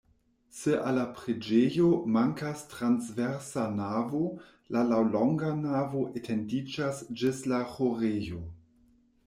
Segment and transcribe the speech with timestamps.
[0.59, 4.23] Se al la preĝejo mankas transversa navo,
[4.77, 8.45] la laŭlonga navo etendiĝas ĝis la ĥorejo.